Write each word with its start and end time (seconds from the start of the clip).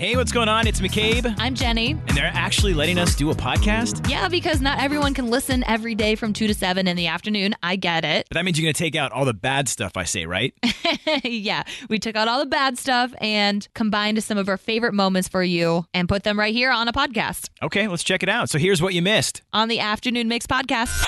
Hey, 0.00 0.16
what's 0.16 0.32
going 0.32 0.48
on? 0.48 0.66
It's 0.66 0.80
McCabe, 0.80 1.34
I'm 1.38 1.54
Jenny. 1.54 1.90
and 1.90 2.16
they're 2.16 2.32
actually 2.32 2.72
letting 2.72 2.98
us 2.98 3.14
do 3.14 3.30
a 3.30 3.34
podcast. 3.34 4.08
Yeah, 4.08 4.30
because 4.30 4.62
not 4.62 4.80
everyone 4.80 5.12
can 5.12 5.28
listen 5.28 5.62
every 5.64 5.94
day 5.94 6.14
from 6.14 6.32
2 6.32 6.46
to 6.46 6.54
7 6.54 6.88
in 6.88 6.96
the 6.96 7.06
afternoon. 7.06 7.54
I 7.62 7.76
get 7.76 8.02
it. 8.06 8.26
But 8.30 8.36
that 8.36 8.46
means 8.46 8.58
you're 8.58 8.64
going 8.64 8.72
to 8.72 8.78
take 8.78 8.96
out 8.96 9.12
all 9.12 9.26
the 9.26 9.34
bad 9.34 9.68
stuff 9.68 9.98
I 9.98 10.04
say, 10.04 10.24
right? 10.24 10.54
yeah, 11.22 11.64
we 11.90 11.98
took 11.98 12.16
out 12.16 12.28
all 12.28 12.38
the 12.38 12.46
bad 12.46 12.78
stuff 12.78 13.12
and 13.20 13.68
combined 13.74 14.24
some 14.24 14.38
of 14.38 14.48
our 14.48 14.56
favorite 14.56 14.94
moments 14.94 15.28
for 15.28 15.42
you 15.42 15.84
and 15.92 16.08
put 16.08 16.22
them 16.22 16.38
right 16.38 16.54
here 16.54 16.70
on 16.70 16.88
a 16.88 16.94
podcast 16.94 17.50
okay, 17.62 17.86
let's 17.86 18.02
check 18.02 18.22
it 18.22 18.30
out. 18.30 18.48
So 18.48 18.58
here's 18.58 18.80
what 18.80 18.94
you 18.94 19.02
missed. 19.02 19.42
on 19.52 19.68
the 19.68 19.80
Afternoon 19.80 20.28
Mix 20.28 20.46
podcast. 20.46 21.04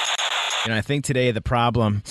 You 0.67 0.71
know, 0.73 0.77
I 0.77 0.83
think 0.83 1.07
today 1.07 1.31
the 1.31 1.41
problem, 1.41 2.03
I 2.05 2.11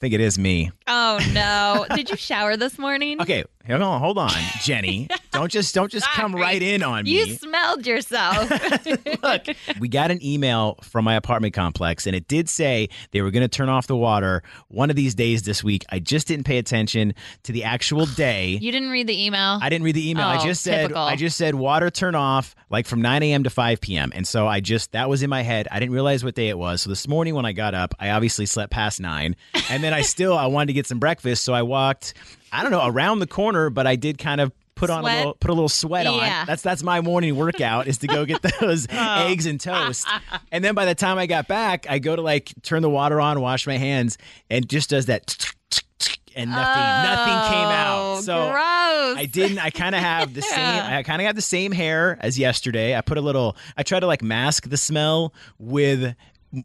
think 0.00 0.14
it 0.14 0.20
is 0.22 0.38
me. 0.38 0.70
Oh, 0.86 1.20
no. 1.32 1.84
Did 1.94 2.08
you 2.08 2.16
shower 2.16 2.56
this 2.56 2.78
morning? 2.78 3.18
Okay, 3.20 3.44
hold 3.66 3.82
on, 3.82 4.00
hold 4.00 4.16
on, 4.16 4.32
Jenny. 4.62 5.08
don't 5.32 5.50
just 5.50 5.74
don't 5.74 5.90
just 5.90 6.06
come 6.10 6.34
right 6.34 6.62
in 6.62 6.82
on 6.82 7.06
You 7.06 7.24
me. 7.24 7.30
You 7.30 7.36
smelled 7.36 7.86
yourself. 7.86 8.50
Look, 9.22 9.46
we 9.80 9.88
got 9.88 10.10
an 10.10 10.22
email 10.24 10.78
from 10.82 11.04
my 11.04 11.14
apartment 11.14 11.54
complex, 11.54 12.06
and 12.06 12.14
it 12.14 12.28
did 12.28 12.48
say 12.48 12.88
they 13.12 13.22
were 13.22 13.30
going 13.30 13.42
to 13.42 13.48
turn 13.48 13.68
off 13.68 13.86
the 13.86 13.96
water 13.96 14.42
one 14.68 14.90
of 14.90 14.96
these 14.96 15.14
days 15.14 15.42
this 15.42 15.64
week. 15.64 15.84
I 15.90 15.98
just 15.98 16.26
didn't 16.28 16.44
pay 16.44 16.58
attention 16.58 17.14
to 17.44 17.52
the 17.52 17.64
actual 17.64 18.06
day. 18.16 18.58
you 18.60 18.70
didn't 18.72 18.90
read 18.90 19.06
the 19.06 19.24
email? 19.24 19.58
I 19.60 19.68
didn't 19.68 19.84
read 19.84 19.94
the 19.96 20.08
email. 20.08 20.26
I 20.26 20.36
Oh, 20.38 20.44
just 20.44 20.62
said 20.62 20.82
typical. 20.82 21.02
I 21.02 21.16
just 21.16 21.36
said 21.36 21.54
water 21.54 21.90
turn 21.90 22.14
off 22.14 22.54
like 22.70 22.86
from 22.86 23.00
9 23.02 23.22
a.m. 23.22 23.44
to 23.44 23.50
5 23.50 23.80
p.m. 23.80 24.12
And 24.14 24.26
so 24.26 24.46
I 24.46 24.60
just 24.60 24.92
that 24.92 25.08
was 25.08 25.22
in 25.22 25.30
my 25.30 25.42
head. 25.42 25.66
I 25.70 25.78
didn't 25.80 25.92
realize 25.94 26.24
what 26.24 26.34
day 26.34 26.48
it 26.48 26.58
was. 26.58 26.82
So 26.82 26.90
this 26.90 27.08
morning 27.08 27.34
when 27.34 27.46
I 27.46 27.52
got 27.52 27.74
up, 27.74 27.94
I 27.98 28.10
obviously 28.10 28.46
slept 28.46 28.70
past 28.72 29.00
nine, 29.00 29.36
and 29.70 29.82
then 29.82 29.94
I 29.94 30.02
still 30.02 30.36
I 30.36 30.46
wanted 30.46 30.66
to 30.68 30.72
get 30.74 30.86
some 30.86 30.98
breakfast, 30.98 31.42
so 31.42 31.52
I 31.54 31.62
walked 31.62 32.14
I 32.52 32.62
don't 32.62 32.70
know 32.70 32.84
around 32.86 33.20
the 33.20 33.26
corner, 33.26 33.70
but 33.70 33.86
I 33.86 33.96
did 33.96 34.18
kind 34.18 34.40
of. 34.40 34.52
Put 34.74 34.90
on 34.90 35.04
a 35.04 35.06
little, 35.06 35.34
put 35.34 35.50
a 35.50 35.52
little 35.52 35.68
sweat 35.68 36.06
Yeah. 36.06 36.40
on. 36.40 36.46
That's 36.46 36.62
that's 36.62 36.82
my 36.82 37.00
morning 37.00 37.36
workout 37.36 37.86
is 37.86 37.98
to 37.98 38.06
go 38.08 38.24
get 38.24 38.42
those 38.60 38.86
eggs 38.90 39.46
and 39.46 39.60
toast. 39.60 40.06
And 40.50 40.62
then 40.64 40.74
by 40.74 40.84
the 40.84 40.94
time 40.94 41.16
I 41.18 41.26
got 41.26 41.48
back, 41.48 41.86
I 41.88 41.98
go 41.98 42.14
to 42.16 42.20
like 42.22 42.52
turn 42.62 42.82
the 42.82 42.90
water 42.90 43.20
on, 43.20 43.40
wash 43.40 43.66
my 43.66 43.76
hands, 43.78 44.18
and 44.50 44.68
just 44.68 44.90
does 44.90 45.06
that, 45.06 45.22
and 46.36 46.50
nothing, 46.50 46.82
nothing 46.82 47.52
came 47.52 47.68
out. 47.68 48.16
Oh, 48.16 48.20
So 48.20 48.50
gross. 48.50 49.18
I 49.18 49.28
didn't. 49.30 49.58
I 49.60 49.70
kind 49.70 49.94
of 49.94 50.00
have 50.02 50.34
the 50.34 50.42
same. 50.54 50.58
I 50.58 51.02
kind 51.04 51.22
of 51.22 51.26
have 51.26 51.36
the 51.36 51.42
same 51.42 51.72
hair 51.72 52.18
as 52.20 52.38
yesterday. 52.38 52.94
I 52.96 53.00
put 53.00 53.16
a 53.18 53.22
little. 53.22 53.56
I 53.76 53.82
try 53.82 53.98
to 54.00 54.06
like 54.06 54.22
mask 54.22 54.68
the 54.68 54.76
smell 54.76 55.32
with 55.58 56.14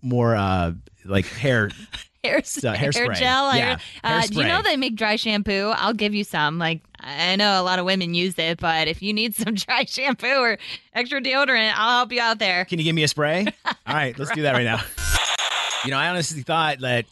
more 0.01 0.35
uh 0.35 0.73
like 1.05 1.25
hair. 1.27 1.69
Hair, 2.31 2.91
hair 2.91 3.13
gel. 3.13 3.55
Yeah, 3.55 3.77
uh, 4.03 4.25
do 4.27 4.39
you 4.39 4.45
know 4.45 4.61
they 4.61 4.77
make 4.77 4.95
dry 4.95 5.15
shampoo? 5.15 5.71
I'll 5.75 5.93
give 5.93 6.13
you 6.13 6.23
some. 6.23 6.57
Like 6.57 6.81
I 6.99 7.35
know 7.35 7.61
a 7.61 7.63
lot 7.63 7.79
of 7.79 7.85
women 7.85 8.13
use 8.13 8.37
it, 8.37 8.59
but 8.59 8.87
if 8.87 9.01
you 9.01 9.13
need 9.13 9.35
some 9.35 9.55
dry 9.55 9.85
shampoo 9.85 10.27
or 10.27 10.57
extra 10.93 11.21
deodorant, 11.21 11.73
I'll 11.75 11.97
help 11.99 12.11
you 12.11 12.21
out 12.21 12.39
there. 12.39 12.65
Can 12.65 12.79
you 12.79 12.85
give 12.85 12.95
me 12.95 13.03
a 13.03 13.07
spray? 13.07 13.45
All 13.65 13.73
right, 13.93 14.17
let's 14.17 14.31
do 14.31 14.43
that 14.43 14.53
right 14.53 14.63
now. 14.63 14.81
You 15.85 15.91
know, 15.91 15.97
I 15.97 16.09
honestly 16.09 16.41
thought 16.41 16.79
that 16.79 17.05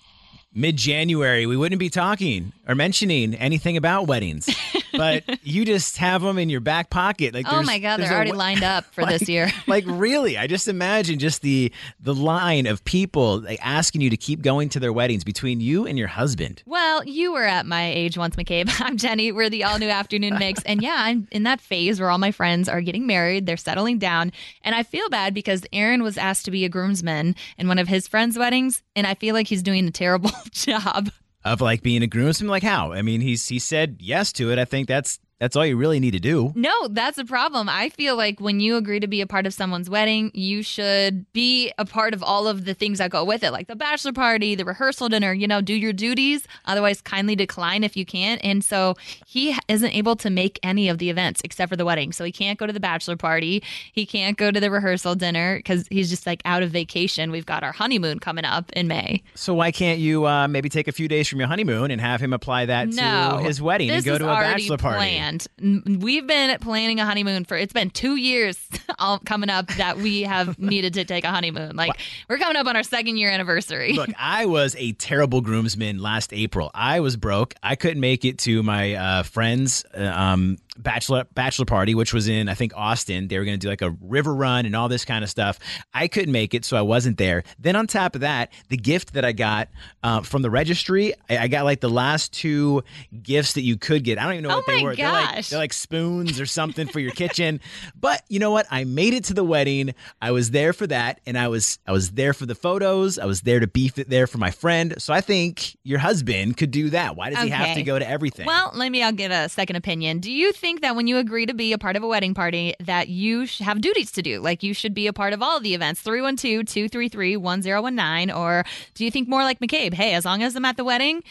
mid 0.53 0.77
January 0.77 1.45
we 1.45 1.58
wouldn't 1.58 1.80
be 1.80 1.89
talking 1.89 2.53
or 2.67 2.75
mentioning 2.75 3.36
anything 3.36 3.77
about 3.77 4.08
weddings, 4.08 4.49
but 4.97 5.23
you 5.43 5.65
just 5.65 5.97
have 5.97 6.21
them 6.21 6.38
in 6.38 6.49
your 6.49 6.59
back 6.61 6.89
pocket. 6.89 7.33
Like, 7.33 7.45
Oh 7.49 7.61
my 7.63 7.79
God, 7.79 7.97
they're 7.99 8.13
already 8.13 8.31
lined 8.31 8.63
up 8.63 8.85
for 8.93 9.02
Like- 9.03 9.19
this 9.19 9.29
year. 9.29 9.52
like 9.67 9.83
really 9.87 10.37
i 10.37 10.47
just 10.47 10.67
imagine 10.67 11.19
just 11.19 11.41
the 11.41 11.71
the 11.99 12.13
line 12.13 12.65
of 12.67 12.83
people 12.85 13.39
like, 13.41 13.59
asking 13.61 14.02
you 14.02 14.09
to 14.09 14.17
keep 14.17 14.41
going 14.41 14.69
to 14.69 14.79
their 14.79 14.93
weddings 14.93 15.23
between 15.23 15.59
you 15.61 15.85
and 15.85 15.97
your 15.97 16.07
husband 16.07 16.61
Well, 16.65 17.03
you 17.05 17.33
were 17.33 17.43
at 17.45 17.65
my 17.65 17.85
age 17.91 18.17
once, 18.17 18.35
McCabe. 18.35 18.69
I'm 18.81 18.97
Jenny. 18.97 19.31
We're 19.31 19.49
the 19.49 19.63
all 19.63 19.79
new 19.79 19.89
afternoon 19.89 20.37
mix. 20.39 20.61
And 20.63 20.81
yeah, 20.81 20.95
I'm 20.99 21.27
in 21.31 21.43
that 21.43 21.61
phase 21.61 21.99
where 21.99 22.09
all 22.09 22.17
my 22.17 22.31
friends 22.31 22.67
are 22.69 22.81
getting 22.81 23.05
married, 23.07 23.45
they're 23.45 23.57
settling 23.57 23.99
down. 23.99 24.31
And 24.63 24.75
I 24.75 24.83
feel 24.83 25.09
bad 25.09 25.33
because 25.33 25.65
Aaron 25.73 26.03
was 26.03 26.17
asked 26.17 26.45
to 26.45 26.52
be 26.52 26.65
a 26.65 26.69
groomsman 26.69 27.35
in 27.57 27.67
one 27.67 27.80
of 27.80 27.87
his 27.87 28.07
friends' 28.07 28.37
weddings. 28.37 28.81
And 28.95 29.05
I 29.07 29.13
feel 29.15 29.33
like 29.35 29.47
he's 29.47 29.63
doing 29.63 29.87
a 29.87 29.91
terrible 29.91 30.31
job. 30.52 31.09
Of 31.45 31.61
like 31.61 31.82
being 31.82 32.04
a 32.04 32.08
groomsman? 32.08 32.50
Like 32.50 32.64
how? 32.64 32.92
I 32.92 33.02
mean 33.02 33.22
he's 33.22 33.48
he 33.48 33.60
said 33.60 33.98
yes 34.00 34.33
to 34.33 34.52
it. 34.52 34.60
I 34.60 34.66
think 34.66 34.88
that's 34.89 35.20
that's 35.39 35.55
all 35.55 35.65
you 35.65 35.75
really 35.75 35.99
need 35.99 36.11
to 36.11 36.19
do 36.19 36.53
No, 36.55 36.87
that's 36.89 37.17
a 37.17 37.25
problem. 37.25 37.67
I 37.67 37.89
feel 37.89 38.15
like 38.15 38.39
when 38.39 38.59
you 38.59 38.77
agree 38.77 38.99
to 38.99 39.07
be 39.07 39.21
a 39.21 39.27
part 39.27 39.45
of 39.45 39.53
someone's 39.53 39.89
wedding, 39.89 40.31
you 40.33 40.63
should 40.63 41.31
be 41.33 41.71
a 41.77 41.85
part 41.85 42.13
of 42.13 42.23
all 42.23 42.47
of 42.47 42.65
the 42.65 42.73
things 42.73 42.99
that 42.99 43.11
go 43.11 43.23
with 43.23 43.43
it, 43.43 43.51
like 43.51 43.67
the 43.67 43.75
bachelor 43.75 44.13
party, 44.13 44.55
the 44.55 44.65
rehearsal 44.65 45.09
dinner, 45.09 45.33
you 45.33 45.47
know, 45.47 45.61
do 45.61 45.73
your 45.73 45.93
duties. 45.93 46.47
Otherwise, 46.65 47.01
kindly 47.01 47.35
decline 47.35 47.83
if 47.83 47.97
you 47.97 48.05
can't. 48.05 48.39
And 48.43 48.63
so 48.63 48.95
he 49.25 49.55
isn't 49.67 49.91
able 49.91 50.15
to 50.17 50.29
make 50.29 50.59
any 50.63 50.89
of 50.89 50.97
the 50.97 51.09
events 51.09 51.41
except 51.43 51.69
for 51.69 51.75
the 51.75 51.85
wedding. 51.85 52.11
So 52.11 52.23
he 52.23 52.31
can't 52.31 52.57
go 52.57 52.65
to 52.65 52.73
the 52.73 52.79
bachelor 52.79 53.17
party. 53.17 53.63
He 53.91 54.05
can't 54.05 54.37
go 54.37 54.52
to 54.52 54.59
the 54.59 54.71
rehearsal 54.71 55.15
dinner 55.15 55.57
because 55.57 55.87
he's 55.89 56.09
just 56.09 56.25
like 56.25 56.41
out 56.45 56.63
of 56.63 56.71
vacation. 56.71 57.31
We've 57.31 57.45
got 57.45 57.63
our 57.63 57.73
honeymoon 57.73 58.19
coming 58.19 58.45
up 58.45 58.71
in 58.73 58.87
May. 58.87 59.23
so 59.35 59.53
why 59.53 59.71
can't 59.71 59.99
you 59.99 60.25
uh, 60.25 60.47
maybe 60.47 60.69
take 60.69 60.87
a 60.87 60.91
few 60.91 61.07
days 61.07 61.27
from 61.27 61.39
your 61.39 61.47
honeymoon 61.47 61.91
and 61.91 61.99
have 61.99 62.21
him 62.21 62.33
apply 62.33 62.67
that 62.67 62.89
no, 62.89 63.37
to 63.37 63.43
his 63.43 63.61
wedding 63.61 63.89
and 63.89 64.03
go 64.03 64.17
to 64.17 64.25
a 64.25 64.35
bachelor 64.35 64.77
party 64.77 64.95
Planned. 64.97 65.24
We've 65.59 66.25
been 66.25 66.58
planning 66.59 66.99
a 66.99 67.05
honeymoon 67.05 67.45
for 67.45 67.58
it's 67.58 67.73
been 67.73 67.89
two 67.89 68.15
years 68.15 68.59
all 68.99 69.19
coming 69.19 69.49
up 69.49 69.67
that 69.75 69.97
we 69.97 70.23
have 70.23 70.59
needed 70.59 70.93
to 70.95 71.05
take 71.05 71.23
a 71.23 71.31
honeymoon. 71.31 71.75
Like 71.75 71.99
we're 72.30 72.37
coming 72.37 72.55
up 72.58 72.67
on 72.67 72.75
our 72.75 72.83
second 72.83 73.17
year 73.17 73.30
anniversary. 73.30 73.93
Look, 73.93 74.09
I 74.19 74.45
was 74.45 74.75
a 74.77 74.93
terrible 74.93 75.41
groomsman 75.41 75.99
last 75.99 76.33
April. 76.33 76.71
I 76.73 76.99
was 76.99 77.17
broke. 77.17 77.53
I 77.64 77.75
couldn't 77.75 77.99
make 77.99 78.25
it 78.25 78.39
to 78.39 78.64
my 78.64 78.93
uh, 78.93 79.23
friend's 79.23 79.85
uh, 79.97 80.03
um, 80.03 80.58
bachelor 80.77 81.25
bachelor 81.33 81.65
party, 81.65 81.95
which 81.95 82.13
was 82.13 82.27
in 82.27 82.49
I 82.49 82.53
think 82.53 82.73
Austin. 82.75 83.27
They 83.27 83.37
were 83.37 83.45
going 83.45 83.58
to 83.59 83.63
do 83.63 83.69
like 83.69 83.81
a 83.81 83.91
river 84.02 84.33
run 84.33 84.65
and 84.65 84.75
all 84.75 84.89
this 84.89 85.05
kind 85.05 85.23
of 85.23 85.30
stuff. 85.30 85.59
I 85.93 86.08
couldn't 86.08 86.31
make 86.31 86.53
it, 86.53 86.65
so 86.65 86.77
I 86.77 86.81
wasn't 86.81 87.17
there. 87.17 87.43
Then 87.59 87.75
on 87.75 87.87
top 87.87 88.15
of 88.15 88.21
that, 88.21 88.52
the 88.69 88.77
gift 88.77 89.14
that 89.14 89.25
I 89.25 89.31
got 89.31 89.69
uh, 90.03 90.21
from 90.21 90.41
the 90.41 90.49
registry, 90.49 91.14
I, 91.30 91.37
I 91.37 91.47
got 91.47 91.65
like 91.65 91.81
the 91.81 91.89
last 91.89 92.33
two 92.33 92.83
gifts 93.23 93.53
that 93.53 93.61
you 93.61 93.77
could 93.77 94.03
get. 94.03 94.19
I 94.19 94.23
don't 94.23 94.33
even 94.33 94.43
know 94.43 94.52
Oh 94.52 94.58
what 94.58 94.67
they 94.67 94.83
were. 94.83 94.95
They're 94.95 95.11
like, 95.11 95.35
gosh. 95.35 95.49
they're 95.49 95.59
like 95.59 95.73
spoons 95.73 96.39
or 96.39 96.45
something 96.45 96.87
for 96.87 96.99
your 96.99 97.11
kitchen. 97.11 97.59
But 97.97 98.23
you 98.30 98.39
know 98.39 98.52
what? 98.52 98.67
I 98.69 98.83
made 98.83 99.14
it 99.14 99.25
to 99.25 99.33
the 99.33 99.43
wedding. 99.43 99.93
I 100.21 100.31
was 100.31 100.52
there 100.52 100.73
for 100.73 100.85
that, 100.87 101.21
and 101.25 101.37
I 101.37 101.47
was 101.47 101.80
I 101.87 101.91
was 101.91 102.11
there 102.11 102.33
for 102.33 102.45
the 102.45 102.55
photos. 102.55 103.17
I 103.17 103.25
was 103.25 103.41
there 103.41 103.59
to 103.59 103.67
beef 103.67 103.97
it 103.97 104.09
there 104.09 104.27
for 104.27 104.37
my 104.37 104.52
friend. 104.52 104.93
So 104.97 105.14
I 105.14 105.21
think 105.21 105.75
your 105.83 105.99
husband 105.99 106.58
could 106.58 106.71
do 106.71 106.89
that. 106.91 107.15
Why 107.15 107.30
does 107.30 107.41
he 107.43 107.49
have 107.49 107.75
to 107.75 107.83
go 107.83 107.97
to 107.97 108.08
everything? 108.08 108.45
Well, 108.45 108.71
let 108.75 108.91
me. 108.91 109.02
I'll 109.02 109.11
get 109.11 109.31
a 109.31 109.49
second 109.49 109.75
opinion. 109.75 110.19
Do 110.19 110.31
you 110.31 110.52
think 110.52 110.64
that 110.73 110.95
when 110.95 111.08
you 111.08 111.17
agree 111.17 111.45
to 111.45 111.53
be 111.53 111.73
a 111.73 111.77
part 111.77 111.95
of 111.95 112.03
a 112.03 112.08
wedding 112.08 112.33
party, 112.33 112.73
that 112.80 113.08
you 113.08 113.45
sh- 113.45 113.59
have 113.59 113.81
duties 113.81 114.11
to 114.14 114.21
do? 114.21 114.39
Like 114.39 114.64
you 114.64 114.73
should 114.73 114.93
be 114.93 115.08
a 115.08 115.14
part 115.14 115.33
of 115.33 115.42
all 115.42 115.58
of 115.58 115.64
the 115.64 115.76
events 115.76 116.02
312 116.02 116.65
233 116.65 117.37
1019? 117.37 118.36
Or 118.36 118.64
do 118.95 119.05
you 119.05 119.11
think 119.11 119.27
more 119.27 119.43
like 119.43 119.59
McCabe? 119.59 119.93
Hey, 119.93 120.14
as 120.14 120.26
long 120.26 120.42
as 120.42 120.55
I'm 120.55 120.65
at 120.65 120.77
the 120.77 120.83
wedding, 120.83 121.23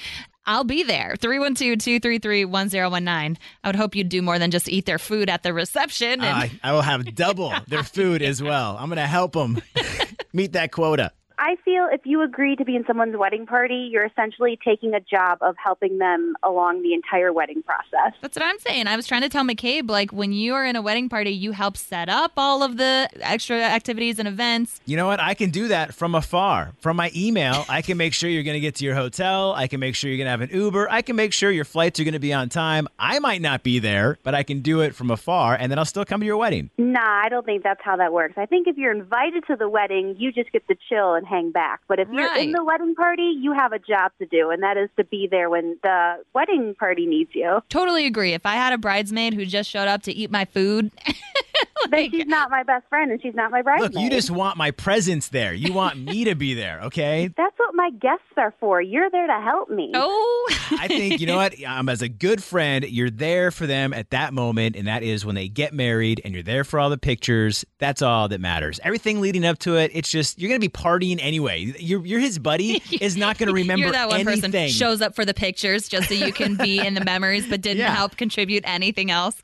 I'll 0.47 0.65
be 0.65 0.83
there. 0.83 1.17
312 1.21 1.79
233 1.79 2.45
1019. 2.45 3.39
I 3.65 3.69
would 3.69 3.77
hope 3.77 3.97
you'd 3.97 4.09
do 4.09 4.23
more 4.23 4.39
than 4.39 4.51
just 4.51 4.69
eat 4.69 4.87
their 4.87 4.99
food 4.99 5.29
at 5.29 5.43
the 5.43 5.53
reception. 5.53 6.21
And 6.21 6.25
I, 6.25 6.51
I 6.63 6.73
will 6.73 6.83
have 6.83 7.15
double 7.15 7.53
their 7.67 7.83
food 7.83 8.23
as 8.23 8.43
well. 8.43 8.77
I'm 8.79 8.89
going 8.89 8.97
to 8.97 9.07
help 9.07 9.33
them 9.33 9.61
meet 10.33 10.53
that 10.53 10.71
quota. 10.71 11.13
I 11.39 11.57
feel 11.65 11.89
if 11.91 12.03
you 12.05 12.23
agree 12.23 12.57
to 12.57 12.65
be 12.65 12.77
in 12.77 12.85
someone's 12.87 13.17
wedding 13.17 13.47
party, 13.47 13.89
you're 13.91 14.07
essentially 14.07 14.59
taking 14.65 14.95
a 14.95 15.01
job 15.01 15.39
of 15.41 15.57
helping 15.63 15.99
them 15.99 16.37
along 16.43 16.83
the 16.83 16.95
entire 16.95 17.33
wedding 17.33 17.63
process. 17.63 18.13
That's 18.21 18.37
what 18.37 18.45
I'm 18.45 18.59
saying. 18.59 18.87
I 18.87 18.97
was 18.97 19.07
trying 19.07 19.23
to 19.23 19.29
tell 19.29 19.45
McCabe, 19.45 19.91
like, 19.91 20.13
when 20.13 20.33
you 20.33 20.55
are 20.55 20.65
in 20.65 20.77
a 20.77 20.83
wedding 20.83 21.09
party, 21.09 21.31
you 21.31 21.53
help 21.53 21.77
set 21.77 22.09
up 22.09 22.33
all 22.37 22.63
of 22.63 22.77
the 22.77 23.09
extra 23.21 23.57
activities 23.57 24.19
and 24.19 24.29
events. 24.29 24.81
You 24.87 24.97
know 24.97 25.07
what? 25.07 25.21
I 25.21 25.35
can 25.35 25.51
do 25.51 25.69
that 25.69 25.95
from 25.95 26.15
afar. 26.15 26.73
From 26.79 26.97
my 26.97 27.11
email, 27.17 27.65
I 27.69 27.83
can 27.83 27.97
make 27.97 28.15
sure 28.15 28.31
you're 28.31 28.43
going 28.43 28.55
to 28.55 28.61
get 28.61 28.77
to 28.77 28.85
your 28.85 28.95
hotel. 28.95 29.55
I 29.55 29.67
can 29.67 29.81
make 29.81 29.95
sure 29.95 30.11
you're 30.11 30.19
going 30.19 30.27
to 30.27 30.31
have 30.31 30.41
an 30.41 30.51
Uber. 30.51 30.91
I 30.91 31.03
can 31.03 31.17
make 31.17 31.33
sure 31.33 31.51
your 31.51 31.65
flights 31.65 31.99
are 31.99 32.05
going 32.05 32.15
to 32.15 32.21
be 32.21 32.33
on 32.33 32.49
time. 32.49 32.89
I 32.99 33.19
might 33.19 33.43
not 33.43 33.63
be 33.63 33.79
there, 33.79 34.19
but 34.23 34.35
I 34.35 34.43
can 34.45 34.61
do 34.61 34.81
it 34.81 34.95
from 34.95 35.11
afar, 35.11 35.57
and 35.59 35.71
then 35.71 35.79
I'll 35.79 35.85
still 35.85 36.05
come 36.05 36.21
to 36.21 36.27
your 36.27 36.37
wedding. 36.37 36.71
Nah, 36.79 37.23
I 37.25 37.29
don't 37.29 37.45
think 37.45 37.63
that's 37.63 37.81
how 37.83 37.97
that 37.97 38.13
works. 38.13 38.35
I 38.37 38.47
think 38.47 38.69
if 38.69 38.77
you're 38.77 38.95
invited 38.95 39.45
to 39.49 39.57
the 39.57 39.69
wedding, 39.69 40.15
you 40.19 40.31
just 40.31 40.53
get 40.53 40.67
to 40.69 40.77
chill 40.89 41.15
and 41.15 41.24
hang 41.25 41.51
back. 41.51 41.81
But 41.89 41.99
if 41.99 42.09
you're 42.11 42.27
Right. 42.27 42.47
in 42.47 42.53
the 42.53 42.65
wedding 42.65 42.95
party, 42.95 43.35
you 43.41 43.53
have 43.53 43.73
a 43.73 43.79
job 43.79 44.13
to 44.21 44.27
do, 44.27 44.51
and 44.51 44.63
that 44.63 44.77
is 44.77 44.89
to 44.97 45.05
be 45.05 45.27
there 45.31 45.49
when 45.51 45.79
the 45.83 46.17
wedding 46.35 46.75
party 46.79 47.07
needs 47.07 47.31
you. 47.35 47.61
Totally 47.69 48.07
agree. 48.07 48.33
If 48.33 48.47
I 48.47 48.55
had 48.55 48.73
a 48.73 48.79
bridesmaid 48.79 49.35
who 49.35 49.45
just 49.47 49.69
showed 49.71 49.89
up 49.89 50.03
to 50.03 50.13
eat 50.13 50.31
my 50.31 50.45
food, 50.45 50.91
then 51.91 52.11
she's 52.11 52.27
not 52.27 52.51
my 52.51 52.63
best 52.63 52.87
friend 52.89 53.11
and 53.11 53.21
she's 53.23 53.35
not 53.35 53.51
my 53.51 53.63
bridesmaid. 53.63 53.95
Look, 53.95 54.03
you 54.03 54.11
just 54.11 54.31
want 54.31 54.57
my 54.57 54.71
presence 54.71 55.29
there. 55.29 55.53
You 55.55 55.73
want 55.73 55.99
me 55.99 56.25
to 56.25 56.35
be 56.35 56.55
there, 56.55 56.81
okay? 56.85 57.29
That's 57.37 57.59
what 57.59 57.75
my 57.75 57.91
guests 57.91 58.25
are 58.37 58.55
for. 58.61 58.81
You're 58.81 59.11
there 59.11 59.27
to 59.27 59.41
help 59.41 59.71
me. 59.71 59.91
Oh, 59.95 60.49
I 60.73 60.89
think 60.89 61.21
you 61.21 61.27
know 61.27 61.37
what? 61.37 61.55
I'm 61.67 61.89
as 61.89 62.03
a 62.03 62.09
good 62.09 62.43
friend, 62.43 62.85
you're 62.89 63.11
there 63.11 63.51
for 63.51 63.67
them 63.67 63.93
at 63.93 64.11
that 64.11 64.33
moment, 64.35 64.77
and 64.77 64.87
that 64.89 65.03
is 65.03 65.25
when 65.25 65.35
they 65.35 65.49
get 65.49 65.73
married, 65.73 66.21
and 66.25 66.35
you're 66.35 66.43
there 66.43 66.65
for 66.65 66.79
all 66.81 66.91
the 66.91 66.99
pictures. 66.99 67.65
That's 67.79 68.03
all 68.03 68.29
that 68.29 68.41
matters. 68.41 68.81
Everything 68.83 69.21
leading 69.21 69.45
up 69.45 69.59
to 69.61 69.77
it, 69.77 69.91
it's 69.95 70.09
just 70.09 70.39
you're 70.39 70.49
gonna 70.49 70.59
be 70.61 70.69
partying 70.69 71.19
anyway. 71.21 71.73
You're, 71.79 72.05
you're 72.05 72.21
his 72.21 72.39
buddy 72.39 72.83
is 73.01 73.17
not 73.17 73.39
gonna 73.39 73.53
remember 73.53 73.83
you're 73.85 73.93
that 73.93 74.09
one 74.09 74.21
anything. 74.21 74.51
person 74.53 74.69
shows 74.69 75.01
up 75.01 75.15
for 75.15 75.25
the 75.25 75.35
pictures 75.35 75.89
just 75.89 76.09
so 76.09 76.15
you 76.15 76.33
can 76.33 76.57
be 76.57 76.79
in 76.79 76.95
the 76.95 77.05
memories, 77.05 77.47
but 77.47 77.61
didn't 77.61 77.79
Yeah. 77.81 77.95
help 77.95 78.17
contribute 78.17 78.65
anything 78.67 79.11
else. 79.11 79.41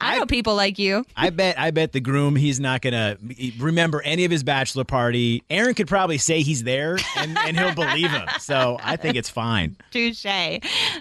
I 0.00 0.18
know 0.18 0.26
people 0.26 0.54
like 0.54 0.78
you. 0.78 1.04
I 1.16 1.30
bet 1.36 1.58
I 1.58 1.70
bet 1.70 1.92
the 1.92 2.00
groom 2.00 2.36
he's 2.36 2.58
not 2.60 2.80
gonna 2.80 3.16
remember 3.58 4.02
any 4.02 4.24
of 4.24 4.30
his 4.30 4.42
bachelor 4.42 4.84
party. 4.84 5.42
Aaron 5.50 5.74
could 5.74 5.88
probably 5.88 6.18
say 6.18 6.42
he's 6.42 6.64
there 6.64 6.98
and, 7.16 7.36
and 7.38 7.58
he'll 7.58 7.74
believe 7.74 8.10
him. 8.10 8.26
So 8.40 8.78
I 8.82 8.96
think 8.96 9.16
it's 9.16 9.30
fine. 9.30 9.76
Touche. 9.90 10.24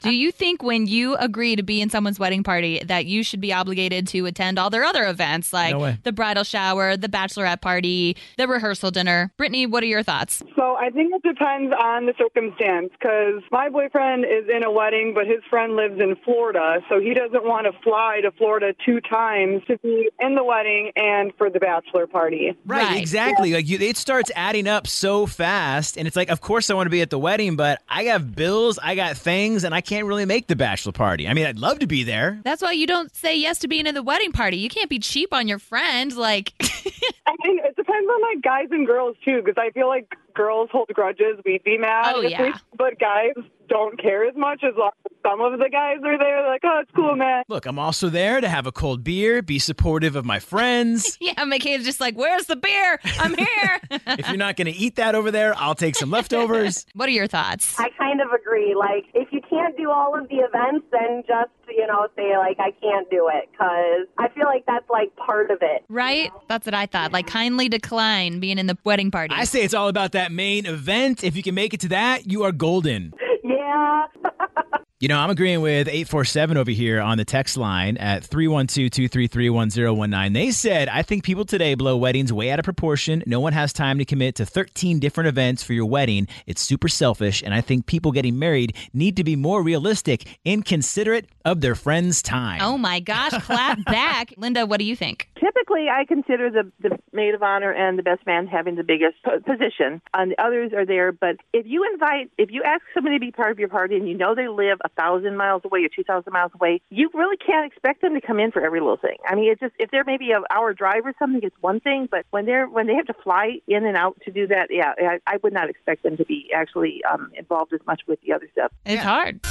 Do 0.01 0.11
you 0.11 0.31
think 0.31 0.63
when 0.63 0.87
you 0.87 1.15
agree 1.15 1.55
to 1.55 1.63
be 1.63 1.81
in 1.81 1.89
someone's 1.89 2.19
wedding 2.19 2.43
party 2.43 2.81
that 2.85 3.05
you 3.05 3.23
should 3.23 3.41
be 3.41 3.53
obligated 3.53 4.07
to 4.09 4.25
attend 4.25 4.59
all 4.59 4.69
their 4.69 4.83
other 4.83 5.05
events 5.05 5.53
like 5.53 5.75
No 5.75 5.95
the 6.03 6.11
bridal 6.11 6.43
shower, 6.43 6.97
the 6.97 7.07
bachelorette 7.07 7.61
party, 7.61 8.17
the 8.37 8.47
rehearsal 8.47 8.91
dinner? 8.91 9.31
Brittany, 9.37 9.65
what 9.65 9.83
are 9.83 9.87
your 9.87 10.03
thoughts? 10.03 10.43
So 10.55 10.75
I 10.75 10.89
think 10.89 11.13
it 11.13 11.23
depends 11.23 11.73
on 11.79 12.05
the 12.05 12.13
circumstance 12.17 12.89
because 12.91 13.41
my 13.51 13.69
boyfriend 13.69 14.25
is 14.25 14.49
in 14.53 14.63
a 14.63 14.71
wedding, 14.71 15.13
but 15.13 15.27
his 15.27 15.43
friend 15.49 15.75
lives 15.75 15.99
in 15.99 16.15
Florida, 16.23 16.81
so 16.89 16.99
he 16.99 17.13
doesn't 17.13 17.43
want 17.43 17.65
to 17.65 17.73
fly 17.81 18.19
to 18.21 18.31
Florida 18.31 18.73
two 18.85 18.99
times 19.01 19.61
to 19.67 19.77
be 19.79 20.09
in 20.25 20.35
the 20.35 20.43
wedding 20.43 20.91
and 20.95 21.31
for 21.37 21.49
the 21.49 21.59
bachelor 21.59 22.07
party. 22.07 22.55
Right, 22.65 22.83
Right. 22.83 22.99
exactly. 23.01 23.53
Like 23.53 23.67
you, 23.67 23.77
it 23.79 23.97
starts 23.97 24.31
adding 24.35 24.67
up 24.67 24.87
so 24.87 25.25
fast, 25.25 25.97
and 25.97 26.07
it's 26.07 26.15
like, 26.15 26.29
of 26.29 26.41
course, 26.41 26.69
I 26.69 26.73
want 26.73 26.87
to 26.87 26.91
be 26.91 27.01
at 27.01 27.09
the 27.09 27.19
wedding, 27.19 27.55
but 27.55 27.81
I 27.89 28.03
have 28.05 28.35
bills, 28.35 28.79
I 28.81 28.95
got 28.95 29.17
things, 29.17 29.63
and 29.63 29.73
I 29.75 29.81
can't 29.81 30.05
really 30.07 30.25
make 30.25 30.47
the 30.47 30.55
bachelor 30.55 30.91
party. 30.91 31.27
I 31.27 31.33
mean, 31.33 31.45
I'd 31.45 31.59
love 31.59 31.79
to 31.79 31.87
be 31.87 32.03
there. 32.03 32.39
That's 32.43 32.61
why 32.61 32.71
you 32.71 32.87
don't 32.87 33.13
say 33.15 33.37
yes 33.37 33.59
to 33.59 33.67
being 33.67 33.87
in 33.87 33.95
the 33.95 34.03
wedding 34.03 34.31
party. 34.31 34.57
You 34.57 34.69
can't 34.69 34.89
be 34.89 34.99
cheap 34.99 35.33
on 35.33 35.47
your 35.47 35.59
friend. 35.59 36.15
Like, 36.15 36.53
I 36.61 37.33
mean, 37.43 37.59
it 37.63 37.75
depends 37.75 38.09
on 38.09 38.21
like 38.21 38.41
guys 38.43 38.67
and 38.71 38.85
girls 38.87 39.15
too, 39.23 39.41
because 39.43 39.55
I 39.57 39.71
feel 39.71 39.87
like 39.87 40.13
girls 40.35 40.69
hold 40.71 40.89
grudges. 40.93 41.39
We'd 41.45 41.63
be 41.63 41.77
mad, 41.77 42.13
Oh, 42.15 42.21
yeah. 42.21 42.41
we- 42.43 42.53
but 42.77 42.99
guys 42.99 43.33
don't 43.67 43.99
care 43.99 44.23
as 44.27 44.35
much 44.35 44.63
as 44.63 44.75
long 44.77 44.91
as 45.05 45.11
some 45.23 45.41
of 45.41 45.57
the 45.57 45.67
guys 45.71 45.97
are 46.05 46.19
there. 46.19 46.45
Like, 46.47 46.61
oh, 46.63 46.81
it's 46.83 46.91
cool, 46.95 47.15
man. 47.15 47.43
Look, 47.47 47.65
I'm 47.65 47.79
also 47.79 48.09
there 48.09 48.39
to 48.39 48.47
have 48.47 48.67
a 48.67 48.71
cold 48.71 49.03
beer, 49.03 49.41
be 49.41 49.57
supportive 49.57 50.15
of 50.15 50.23
my 50.23 50.37
friends. 50.39 51.17
yeah, 51.21 51.33
McCabe's 51.33 51.83
just 51.83 51.99
like, 51.99 52.15
where's 52.15 52.45
the 52.45 52.55
beer? 52.57 52.99
I'm 53.19 53.33
here. 53.37 53.79
if 53.89 54.27
you're 54.27 54.37
not 54.37 54.55
going 54.55 54.71
to 54.71 54.77
eat 54.77 54.97
that 54.97 55.15
over 55.15 55.31
there, 55.31 55.55
I'll 55.57 55.73
take 55.73 55.95
some 55.95 56.11
leftovers. 56.11 56.85
what 56.93 57.09
are 57.09 57.13
your 57.13 57.25
thoughts? 57.25 57.79
I 57.79 57.89
kind 57.97 58.21
of 58.21 58.31
agree. 58.33 58.75
Like, 58.75 59.05
if 59.15 59.29
you 59.31 59.41
can't 59.49 59.75
do 59.77 59.89
all 59.89 60.15
of 60.15 60.29
the 60.29 60.35
events, 60.37 60.85
then 60.91 61.23
just, 61.27 61.49
you 61.67 61.87
know, 61.87 62.07
say, 62.15 62.37
like, 62.37 62.57
I 62.59 62.69
can't 62.79 63.09
do 63.09 63.29
it. 63.33 63.49
Because 63.51 64.07
I 64.19 64.27
feel 64.35 64.45
like 64.45 64.65
that's, 64.67 64.87
like, 64.91 65.15
part 65.15 65.49
of 65.49 65.57
it. 65.61 65.85
Right? 65.89 66.31
That's 66.47 66.67
what 66.67 66.75
I 66.75 66.85
thought. 66.85 67.11
Like, 67.13 67.25
kindly 67.25 67.67
decline 67.67 68.39
being 68.39 68.59
in 68.59 68.67
the 68.67 68.77
wedding 68.83 69.09
party. 69.09 69.33
I 69.35 69.45
say 69.45 69.63
it's 69.63 69.73
all 69.73 69.87
about 69.87 70.11
that 70.11 70.24
main 70.31 70.65
event. 70.65 71.23
If 71.23 71.35
you 71.35 71.43
can 71.43 71.55
make 71.55 71.73
it 71.73 71.81
to 71.81 71.87
that, 71.89 72.29
you 72.29 72.43
are 72.43 72.51
golden. 72.51 73.13
Yeah. 73.43 74.05
You 75.05 75.09
know, 75.09 75.19
I'm 75.19 75.29
agreeing 75.29 75.61
with 75.61 75.87
847 75.87 76.57
over 76.57 76.71
here 76.71 76.99
on 76.99 77.19
the 77.19 77.25
text 77.25 77.57
line 77.57 77.95
at 77.97 78.23
312 78.23 78.89
233 78.89 79.51
1019. 79.51 80.33
They 80.33 80.49
said, 80.49 80.89
I 80.89 81.03
think 81.03 81.23
people 81.23 81.45
today 81.45 81.75
blow 81.75 81.95
weddings 81.95 82.33
way 82.33 82.49
out 82.49 82.57
of 82.57 82.65
proportion. 82.65 83.21
No 83.27 83.39
one 83.39 83.53
has 83.53 83.71
time 83.71 83.99
to 83.99 84.05
commit 84.05 84.33
to 84.37 84.47
13 84.47 84.97
different 84.97 85.27
events 85.27 85.61
for 85.61 85.73
your 85.73 85.85
wedding. 85.85 86.27
It's 86.47 86.59
super 86.59 86.87
selfish. 86.87 87.43
And 87.43 87.53
I 87.53 87.61
think 87.61 87.85
people 87.85 88.11
getting 88.13 88.39
married 88.39 88.75
need 88.95 89.15
to 89.17 89.23
be 89.23 89.35
more 89.35 89.61
realistic 89.61 90.39
and 90.43 90.65
considerate 90.65 91.29
of 91.45 91.61
their 91.61 91.75
friends' 91.75 92.23
time. 92.23 92.59
oh 92.63 92.75
my 92.75 92.99
gosh, 92.99 93.31
clap 93.43 93.85
back. 93.85 94.33
Linda, 94.37 94.65
what 94.65 94.79
do 94.79 94.85
you 94.85 94.95
think? 94.95 95.29
Typically, 95.39 95.87
I 95.87 96.05
consider 96.05 96.49
the, 96.49 96.71
the 96.79 96.97
maid 97.13 97.35
of 97.35 97.43
honor 97.43 97.71
and 97.71 97.99
the 97.99 98.03
best 98.03 98.25
man 98.25 98.47
having 98.47 98.73
the 98.73 98.83
biggest 98.83 99.17
position. 99.45 100.01
And 100.15 100.31
the 100.31 100.41
others 100.43 100.73
are 100.73 100.85
there. 100.85 101.11
But 101.11 101.35
if 101.53 101.67
you 101.67 101.87
invite, 101.93 102.31
if 102.39 102.49
you 102.49 102.63
ask 102.63 102.81
somebody 102.95 103.17
to 103.17 103.19
be 103.19 103.31
part 103.31 103.51
of 103.51 103.59
your 103.59 103.69
party 103.69 103.97
and 103.97 104.09
you 104.09 104.17
know 104.17 104.33
they 104.33 104.47
live 104.47 104.79
a 104.83 104.89
thousand 104.95 105.37
miles 105.37 105.61
away 105.65 105.83
or 105.83 105.89
two 105.89 106.03
thousand 106.03 106.33
miles 106.33 106.51
away, 106.55 106.81
you 106.89 107.09
really 107.13 107.37
can't 107.37 107.71
expect 107.71 108.01
them 108.01 108.13
to 108.13 108.21
come 108.21 108.39
in 108.39 108.51
for 108.51 108.65
every 108.65 108.79
little 108.79 108.97
thing. 108.97 109.17
I 109.27 109.35
mean, 109.35 109.51
it's 109.51 109.61
just 109.61 109.73
if 109.79 109.91
they're 109.91 110.03
maybe 110.03 110.31
an 110.31 110.43
hour 110.51 110.73
drive 110.73 111.05
or 111.05 111.13
something, 111.19 111.41
it's 111.43 111.55
one 111.61 111.79
thing. 111.79 112.07
But 112.09 112.25
when 112.31 112.45
they're 112.45 112.67
when 112.67 112.87
they 112.87 112.95
have 112.95 113.07
to 113.07 113.15
fly 113.23 113.59
in 113.67 113.85
and 113.85 113.97
out 113.97 114.17
to 114.25 114.31
do 114.31 114.47
that, 114.47 114.67
yeah, 114.69 114.93
I, 114.97 115.19
I 115.27 115.37
would 115.43 115.53
not 115.53 115.69
expect 115.69 116.03
them 116.03 116.17
to 116.17 116.25
be 116.25 116.49
actually 116.55 117.01
um, 117.11 117.31
involved 117.35 117.73
as 117.73 117.81
much 117.85 118.01
with 118.07 118.19
the 118.21 118.33
other 118.33 118.47
stuff. 118.51 118.71
It's 118.85 119.03
hard. 119.03 119.41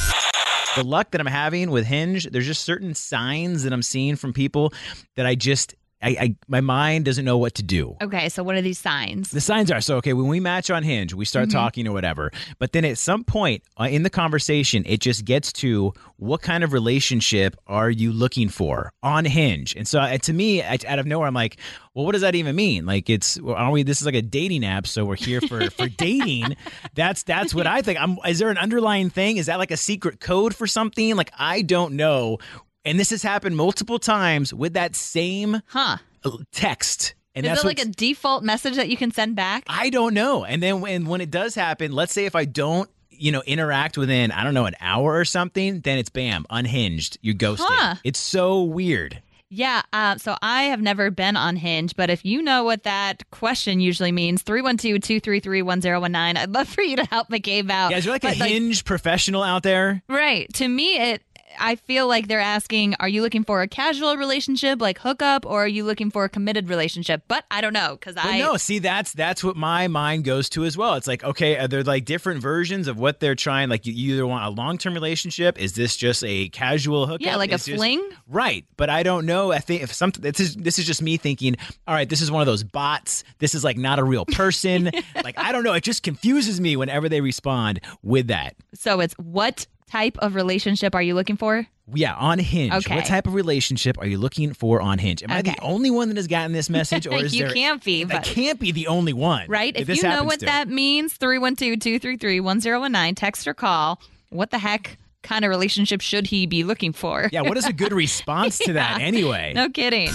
the 0.77 0.85
luck 0.85 1.11
that 1.13 1.21
I'm 1.21 1.27
having 1.27 1.71
with 1.71 1.87
Hinge, 1.87 2.29
there's 2.31 2.47
just 2.47 2.65
certain 2.65 2.95
signs 2.95 3.63
that 3.65 3.73
I'm 3.73 3.83
seeing 3.83 4.17
from 4.17 4.33
people 4.33 4.73
that 5.17 5.27
I 5.27 5.35
just, 5.35 5.75
I, 6.05 6.09
I 6.21 6.37
my 6.47 6.61
mind 6.61 7.07
doesn't 7.07 7.25
know 7.25 7.39
what 7.39 7.55
to 7.55 7.63
do. 7.63 7.97
Okay, 8.03 8.29
so 8.29 8.43
what 8.43 8.57
are 8.57 8.63
these 8.63 8.79
signs? 8.79 9.31
The 9.31 9.41
signs 9.41 9.71
are 9.71 9.81
so 9.81 9.97
okay 9.97 10.13
when 10.13 10.29
we 10.29 10.39
match 10.39 10.71
on 10.71 10.83
Hinge, 10.83 11.15
we 11.15 11.25
start 11.25 11.51
talking 11.51 11.89
or 11.89 11.93
whatever. 11.93 12.31
But 12.59 12.73
then 12.73 12.85
at 12.85 12.99
some 12.99 13.25
point 13.25 13.63
uh, 13.81 13.85
in 13.85 14.03
the 14.03 14.11
conversation, 14.11 14.85
it 14.87 15.01
just 15.01 15.25
gets 15.25 15.53
to 15.55 15.95
what 16.17 16.43
kind 16.43 16.63
of 16.63 16.73
relationship 16.73 17.57
are 17.67 17.91
you 17.91 18.13
looking 18.13 18.49
for 18.51 18.93
on 19.03 19.25
Hinge? 19.25 19.75
And 19.77 19.89
so 19.89 19.99
uh, 19.99 20.19
to 20.19 20.33
me, 20.33 20.63
I, 20.63 20.79
out 20.87 20.99
of 20.99 21.07
nowhere, 21.07 21.27
I'm 21.27 21.35
like, 21.35 21.57
well, 21.95 22.05
what 22.05 22.13
does 22.13 22.23
that 22.23 22.35
even 22.35 22.57
mean? 22.57 22.87
Like, 22.87 23.09
it's 23.09 23.39
aren't 23.39 23.73
we? 23.73 23.85
This 23.85 24.01
is 24.01 24.07
like 24.07 24.17
a 24.17 24.23
dating 24.23 24.65
app, 24.65 24.87
so 24.87 25.05
we're 25.05 25.15
here 25.15 25.41
for 25.41 25.71
for 25.71 25.89
dating. 25.97 26.57
That's 26.95 27.23
that's 27.23 27.55
what 27.55 27.69
I 27.69 27.83
think. 27.83 28.01
I'm. 28.01 28.19
Is 28.27 28.41
there 28.41 28.51
an 28.51 28.59
underlying 28.59 29.11
thing? 29.11 29.37
Is 29.37 29.47
that 29.47 29.59
like 29.59 29.71
a 29.71 29.77
secret 29.77 30.19
code 30.19 30.57
for 30.57 30.67
something? 30.67 31.15
Like 31.15 31.31
I 31.39 31.63
don't 31.63 31.95
know. 31.95 32.39
And 32.85 32.99
this 32.99 33.11
has 33.11 33.23
happened 33.23 33.57
multiple 33.57 33.99
times 33.99 34.53
with 34.53 34.75
that 34.75 34.95
same 34.95 35.63
Huh. 35.67 35.99
uh, 36.25 36.31
text. 36.53 37.15
And 37.35 37.45
Is 37.45 37.51
that's 37.51 37.65
it 37.65 37.67
like 37.67 37.81
a 37.81 37.87
default 37.87 38.45
message 38.45 38.77
that 38.77 38.89
you 38.89 38.97
can 38.97 39.11
send 39.11 39.35
back? 39.35 39.65
I 39.67 39.91
don't 39.91 40.15
know. 40.15 40.45
And 40.45 40.63
then 40.63 40.81
when 40.81 41.07
when 41.07 41.21
it 41.21 41.31
does 41.31 41.55
happen, 41.55 41.91
let's 41.93 42.13
say 42.13 42.27
if 42.27 42.37
I 42.37 42.45
don't, 42.45 42.89
you 43.11 43.33
know, 43.33 43.43
interact 43.47 43.99
within 43.99 44.31
I 44.31 44.45
don't 44.45 44.55
know 44.55 44.67
an 44.67 44.77
hour 44.81 45.17
or 45.17 45.25
something, 45.25 45.81
then 45.81 45.99
it's 45.99 46.11
bam, 46.11 46.47
unhinged. 46.51 47.19
You're 47.23 47.35
ghosted. 47.35 47.67
Huh. 47.69 47.97
It's 48.05 48.21
so 48.21 48.63
weird. 48.63 49.21
Yeah, 49.51 49.83
uh, 49.93 50.17
so 50.19 50.37
I 50.43 50.65
have 50.65 50.81
never 50.81 51.13
been 51.13 51.37
on 51.37 51.55
Hinge, 51.55 51.95
but 51.95 52.11
if 52.11 52.25
you 52.25 52.43
know 52.43 52.65
what 52.65 52.83
that 52.85 53.31
question 53.31 53.79
usually 53.79 54.11
means, 54.11 54.43
312 54.43 55.01
233 55.01 55.63
1019, 55.63 56.37
I'd 56.37 56.51
love 56.51 56.69
for 56.69 56.83
you 56.83 56.97
to 56.97 57.05
help 57.05 57.29
McCabe 57.29 57.71
out. 57.71 57.93
Yeah, 57.93 57.99
is 57.99 58.05
there 58.05 58.13
like 58.13 58.23
But, 58.23 58.33
a 58.41 58.45
hinge 58.45 58.85
professional 58.85 59.45
out 59.45 59.63
there? 59.63 60.03
Right. 60.09 60.53
To 60.55 60.67
me, 60.67 60.97
it. 60.97 61.23
I 61.59 61.77
feel 61.77 62.07
like 62.09 62.29
they're 62.29 62.41
asking, 62.41 62.95
are 63.01 63.09
you 63.09 63.23
looking 63.23 63.45
for 63.45 63.63
a 63.63 63.69
casual 63.69 64.17
relationship, 64.17 64.81
like 64.81 64.99
hookup, 64.99 65.47
or 65.47 65.65
are 65.65 65.69
you 65.69 65.85
looking 65.85 66.11
for 66.11 66.25
a 66.25 66.29
committed 66.29 66.69
relationship? 66.69 67.23
But 67.29 67.45
I 67.51 67.61
don't 67.61 67.73
know 67.73 67.97
because 67.99 68.15
I 68.17 68.39
no, 68.39 68.57
see 68.57 68.79
that's 68.79 69.13
that's 69.13 69.43
what 69.43 69.57
my 69.57 69.89
mind 69.89 70.25
goes 70.25 70.49
to 70.51 70.65
as 70.65 70.77
well. 70.77 70.95
It's 70.95 71.07
like 71.07 71.25
okay, 71.25 71.57
are 71.59 71.69
there 71.69 71.83
like 71.83 72.05
different 72.05 72.41
versions 72.41 72.89
of 72.89 72.99
what 72.99 73.21
they're 73.21 73.35
trying? 73.35 73.69
Like 73.69 73.87
you 73.87 74.15
either 74.15 74.27
want 74.27 74.45
a 74.45 74.51
long 74.51 74.79
term 74.79 74.95
relationship, 74.95 75.59
is 75.59 75.75
this 75.75 75.97
just 75.97 76.25
a 76.25 76.49
casual 76.51 77.07
hookup? 77.07 77.23
yeah, 77.23 77.37
like 77.37 77.51
a 77.51 77.59
this- 77.59 77.69
fling. 77.69 78.07
Right, 78.29 78.65
but 78.77 78.91
I 78.91 79.03
don't 79.03 79.27
know. 79.27 79.53
I 79.53 79.59
think 79.59 79.83
if 79.83 79.93
something 79.93 80.23
this 80.23 80.41
is 80.41 80.57
this 80.57 80.79
is 80.79 80.87
just 80.87 81.03
me 81.03 81.17
thinking. 81.17 81.57
All 81.87 81.95
right, 81.95 82.09
this 82.09 82.21
is 82.21 82.31
one 82.31 82.41
of 82.41 82.47
those 82.47 82.65
bots. 82.65 83.25
This 83.39 83.55
is 83.55 83.65
like 83.65 83.77
not 83.77 83.99
a 83.99 84.05
real 84.05 84.25
person. 84.25 84.91
like 85.25 85.39
I 85.39 85.53
don't 85.53 85.65
know. 85.65 85.73
It 85.75 85.85
just 85.85 86.03
confuses 86.03 86.61
me 86.61 86.77
whenever 86.77 87.09
they 87.09 87.21
respond 87.21 87.81
with 88.03 88.29
that. 88.29 88.57
So 88.75 89.01
it's 89.01 89.15
what 89.15 89.67
type 89.95 90.19
of 90.19 90.35
relationship 90.35 90.95
are 90.95 91.03
you 91.03 91.15
looking 91.15 91.37
for? 91.37 91.67
Yeah, 91.93 92.15
on 92.15 92.39
Hinge. 92.39 92.73
Okay. 92.73 92.97
What 92.97 93.05
type 93.05 93.27
of 93.27 93.35
relationship 93.35 93.97
are 94.01 94.07
you 94.07 94.19
looking 94.19 94.53
for 94.55 94.81
on 94.81 94.99
Hinge? 94.99 95.23
Am 95.23 95.31
I 95.31 95.43
the 95.43 95.55
only 95.63 95.91
one 95.91 96.09
that 96.09 96.17
has 96.17 96.27
gotten 96.27 96.53
this 96.53 96.69
message, 96.79 97.07
or 97.07 97.15
is 97.15 97.35
you 97.35 97.45
there? 97.45 97.55
can't 97.55 97.85
be, 97.85 98.05
I 98.05 98.19
can't 98.19 98.59
be 98.59 98.73
the 98.73 98.89
only 98.89 99.13
one, 99.13 99.47
right. 99.49 99.73
that 99.75 99.89
If 99.89 99.97
you 99.97 100.03
know 100.03 100.25
what 100.25 100.41
to. 100.41 100.47
that 100.47 100.69
means, 100.69 101.15
312 101.15 101.79
233 101.79 102.41
1019, 102.41 103.15
text 103.15 103.47
or 103.47 103.55
call. 103.55 104.01
What 104.31 104.51
the 104.51 104.59
heck 104.59 104.99
kind 105.23 105.45
of 105.45 105.49
relationship 105.49 106.01
should 106.01 106.27
he 106.27 106.47
be 106.47 106.65
looking 106.65 106.93
for? 106.93 107.29
Yeah, 107.33 107.43
what 107.43 107.57
is 107.57 107.67
a 107.67 107.73
good 107.73 107.93
response 108.05 108.59
to 108.59 108.73
that 108.73 109.01
anyway? 109.01 109.53
No 109.55 109.69
kidding. 109.69 110.11